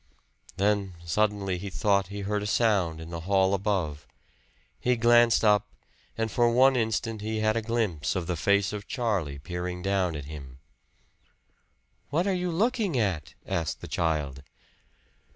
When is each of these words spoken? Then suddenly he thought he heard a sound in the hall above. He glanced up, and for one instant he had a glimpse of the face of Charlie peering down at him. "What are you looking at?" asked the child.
Then 0.57 0.95
suddenly 1.05 1.59
he 1.59 1.69
thought 1.69 2.07
he 2.07 2.21
heard 2.21 2.41
a 2.41 2.47
sound 2.47 2.99
in 2.99 3.11
the 3.11 3.19
hall 3.29 3.53
above. 3.53 4.07
He 4.79 4.95
glanced 4.95 5.45
up, 5.45 5.67
and 6.17 6.31
for 6.31 6.49
one 6.49 6.75
instant 6.75 7.21
he 7.21 7.39
had 7.41 7.55
a 7.55 7.61
glimpse 7.61 8.15
of 8.15 8.25
the 8.25 8.35
face 8.35 8.73
of 8.73 8.87
Charlie 8.87 9.37
peering 9.37 9.83
down 9.83 10.15
at 10.15 10.25
him. 10.25 10.57
"What 12.09 12.25
are 12.25 12.33
you 12.33 12.49
looking 12.49 12.97
at?" 12.97 13.35
asked 13.45 13.81
the 13.81 13.87
child. 13.87 14.41